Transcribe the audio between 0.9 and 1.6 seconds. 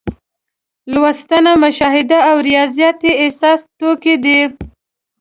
لوستنه،